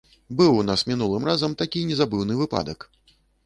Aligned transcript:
Быў 0.37 0.55
у 0.61 0.63
нас 0.69 0.83
мінулым 0.93 1.29
разам 1.31 1.55
такі 1.61 1.85
незабыўны 1.93 2.41
выпадак. 2.43 2.91